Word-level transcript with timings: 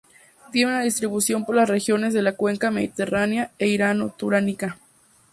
Tiene 0.51 0.71
una 0.71 0.81
distribución 0.81 1.45
por 1.45 1.53
las 1.55 1.69
regiones 1.69 2.11
de 2.15 2.23
la 2.23 2.35
Cuenca 2.35 2.71
mediterránea 2.71 3.51
e 3.59 3.67
Irano-Turánica. 3.67 4.79